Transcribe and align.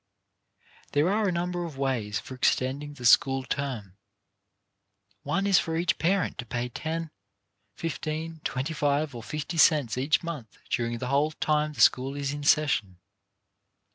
There 0.93 1.11
are 1.11 1.27
a 1.29 1.31
number 1.31 1.63
of 1.63 1.77
ways 1.77 2.17
for 2.19 2.33
extending 2.33 2.95
the 2.95 3.05
school 3.05 3.43
term. 3.43 3.97
One 5.21 5.45
is 5.45 5.59
for 5.59 5.77
each 5.77 5.99
parent 5.99 6.39
to 6.39 6.45
pay 6.47 6.69
ten, 6.69 7.03
i8 7.03 7.09
4 7.09 7.09
CHARACTER 7.11 7.11
BUILDING 7.11 7.91
fifteen, 8.31 8.41
twenty 8.43 8.73
five 8.73 9.13
or 9.13 9.21
fifty 9.21 9.57
cents 9.59 9.99
each 9.99 10.23
month 10.23 10.57
during 10.71 10.97
the 10.97 11.09
whole 11.09 11.29
time 11.29 11.73
the 11.73 11.81
school 11.81 12.15
is 12.15 12.33
in 12.33 12.43
session. 12.43 12.97